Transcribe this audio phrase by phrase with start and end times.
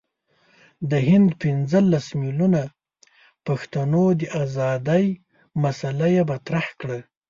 [0.89, 2.61] د هند پنځه لس میلیونه
[3.45, 5.05] پښتنو د آزادی
[5.63, 6.99] مسله یې مطرح کړه.